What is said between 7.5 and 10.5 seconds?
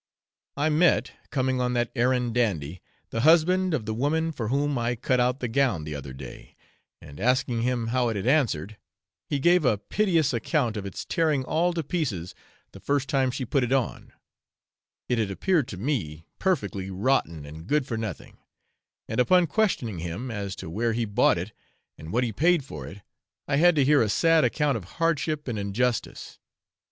him how it had answered, he gave a piteous